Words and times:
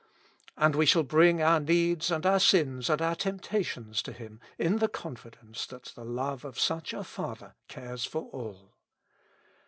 And 0.57 0.73
we 0.73 0.87
shall 0.87 1.03
bring 1.03 1.43
our 1.43 1.59
needs 1.59 2.09
and 2.09 2.25
our 2.25 2.39
sins 2.39 2.89
and 2.89 3.03
our 3.03 3.15
temp 3.15 3.43
tations 3.43 4.01
to 4.01 4.11
Him 4.11 4.39
in 4.57 4.79
the 4.79 4.87
confidence 4.87 5.67
that 5.67 5.91
the 5.95 6.03
love 6.03 6.43
of 6.43 6.59
such 6.59 6.91
a 6.91 7.03
Father 7.03 7.53
cares 7.67 8.03
for 8.03 8.23
all. 8.31 8.73